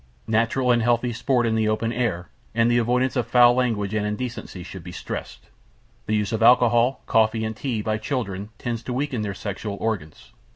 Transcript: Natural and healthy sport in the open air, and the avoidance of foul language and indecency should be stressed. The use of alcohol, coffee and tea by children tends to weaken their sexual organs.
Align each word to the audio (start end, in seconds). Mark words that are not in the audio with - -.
Natural 0.25 0.71
and 0.71 0.81
healthy 0.81 1.13
sport 1.13 1.45
in 1.45 1.53
the 1.53 1.69
open 1.69 1.93
air, 1.93 2.31
and 2.55 2.71
the 2.71 2.79
avoidance 2.79 3.15
of 3.15 3.27
foul 3.27 3.53
language 3.53 3.93
and 3.93 4.03
indecency 4.03 4.63
should 4.63 4.83
be 4.83 4.91
stressed. 4.91 5.51
The 6.07 6.15
use 6.15 6.31
of 6.31 6.41
alcohol, 6.41 7.03
coffee 7.05 7.45
and 7.45 7.55
tea 7.55 7.83
by 7.83 7.99
children 7.99 8.49
tends 8.57 8.81
to 8.85 8.93
weaken 8.93 9.21
their 9.21 9.35
sexual 9.35 9.77
organs. 9.79 10.31